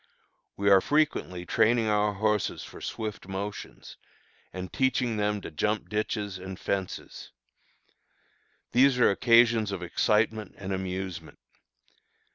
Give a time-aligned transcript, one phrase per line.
[0.57, 3.97] We are frequently training our horses for swift motions,
[4.51, 7.29] and teaching them to jump ditches and fences.
[8.71, 11.37] These are occasions of excitement and amusement.